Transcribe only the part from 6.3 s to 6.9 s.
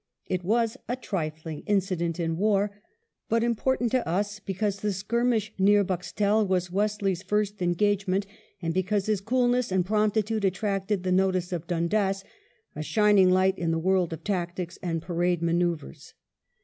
was